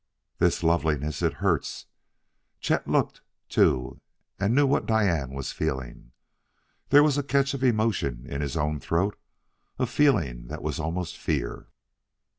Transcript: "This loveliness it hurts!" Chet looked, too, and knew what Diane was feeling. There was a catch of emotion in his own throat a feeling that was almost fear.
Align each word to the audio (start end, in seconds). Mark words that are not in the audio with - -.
"This 0.39 0.63
loveliness 0.63 1.21
it 1.21 1.33
hurts!" 1.45 1.85
Chet 2.59 2.87
looked, 2.87 3.21
too, 3.49 4.01
and 4.39 4.55
knew 4.55 4.65
what 4.65 4.87
Diane 4.87 5.29
was 5.29 5.51
feeling. 5.51 6.11
There 6.89 7.03
was 7.03 7.19
a 7.19 7.23
catch 7.23 7.53
of 7.53 7.63
emotion 7.63 8.25
in 8.27 8.41
his 8.41 8.57
own 8.57 8.79
throat 8.79 9.15
a 9.77 9.85
feeling 9.85 10.47
that 10.47 10.63
was 10.63 10.79
almost 10.79 11.19
fear. 11.19 11.67